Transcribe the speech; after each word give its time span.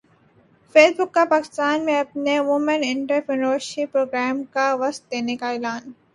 face 0.75 0.93
بک 0.99 1.11
کا 1.13 1.25
پاکستان 1.29 1.85
میں 1.85 1.99
اپنے 1.99 2.39
وومن 2.39 2.81
انٹرپرینیورشپ 2.85 3.91
پروگرام 3.91 4.43
کو 4.53 4.65
وسعت 4.79 5.11
دینے 5.11 5.35
کا 5.37 5.49
اعلان 5.51 5.91